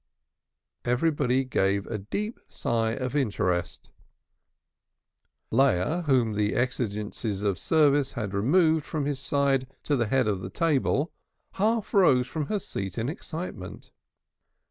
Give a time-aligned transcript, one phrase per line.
[0.83, 1.99] Everybody gave a
[2.49, 3.91] sigh of deep interest;
[5.51, 10.41] Leah, whom the exigencies of service had removed from his side to the head of
[10.41, 11.11] the table,
[11.51, 13.91] half rose from her seat in excitement.